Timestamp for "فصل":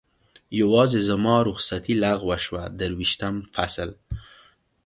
3.53-3.89